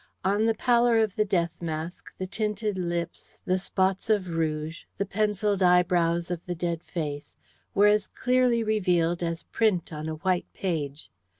[0.25, 5.05] On the pallor of the death mask the tinted lips, the spots of rouge, the
[5.05, 7.35] pencilled eyebrows of the dead face,
[7.75, 11.11] were as clearly revealed as print on a white page.